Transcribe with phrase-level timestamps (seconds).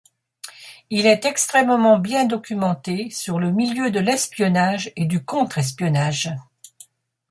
[0.89, 6.29] Il est extrêmement bien documenté sur le milieu de l'espionnage et du contre-espionnage.